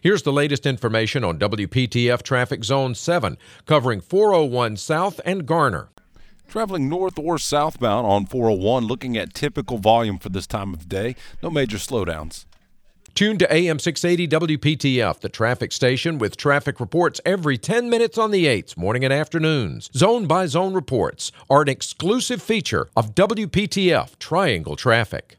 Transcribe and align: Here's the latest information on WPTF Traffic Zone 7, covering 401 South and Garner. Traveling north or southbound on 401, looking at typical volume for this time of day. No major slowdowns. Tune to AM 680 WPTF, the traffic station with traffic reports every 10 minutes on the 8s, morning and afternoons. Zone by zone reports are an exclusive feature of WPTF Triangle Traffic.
Here's 0.00 0.22
the 0.22 0.32
latest 0.32 0.64
information 0.64 1.24
on 1.24 1.40
WPTF 1.40 2.22
Traffic 2.22 2.62
Zone 2.62 2.94
7, 2.94 3.36
covering 3.66 4.00
401 4.00 4.76
South 4.76 5.20
and 5.24 5.44
Garner. 5.44 5.88
Traveling 6.46 6.88
north 6.88 7.18
or 7.18 7.36
southbound 7.36 8.06
on 8.06 8.24
401, 8.24 8.84
looking 8.84 9.16
at 9.16 9.34
typical 9.34 9.78
volume 9.78 10.18
for 10.18 10.28
this 10.28 10.46
time 10.46 10.72
of 10.72 10.88
day. 10.88 11.16
No 11.42 11.50
major 11.50 11.78
slowdowns. 11.78 12.46
Tune 13.14 13.38
to 13.38 13.52
AM 13.52 13.80
680 13.80 14.56
WPTF, 14.56 15.18
the 15.18 15.28
traffic 15.28 15.72
station 15.72 16.18
with 16.18 16.36
traffic 16.36 16.78
reports 16.78 17.20
every 17.26 17.58
10 17.58 17.90
minutes 17.90 18.16
on 18.16 18.30
the 18.30 18.46
8s, 18.46 18.76
morning 18.76 19.04
and 19.04 19.12
afternoons. 19.12 19.90
Zone 19.96 20.28
by 20.28 20.46
zone 20.46 20.74
reports 20.74 21.32
are 21.50 21.62
an 21.62 21.68
exclusive 21.68 22.40
feature 22.40 22.88
of 22.96 23.16
WPTF 23.16 24.16
Triangle 24.20 24.76
Traffic. 24.76 25.36